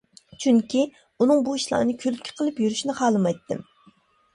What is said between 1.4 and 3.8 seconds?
بۇ ئىشلارنى كۈلكە قىلىپ يۈرۈشىنى خالىمايتتىم.